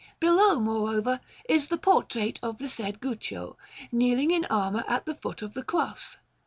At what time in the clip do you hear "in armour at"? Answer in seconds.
4.31-5.05